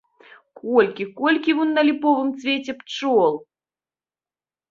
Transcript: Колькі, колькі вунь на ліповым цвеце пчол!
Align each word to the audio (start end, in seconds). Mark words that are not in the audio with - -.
Колькі, 0.61 1.03
колькі 1.19 1.51
вунь 1.57 1.75
на 1.75 1.83
ліповым 1.89 2.31
цвеце 2.43 2.71
пчол! 2.79 3.39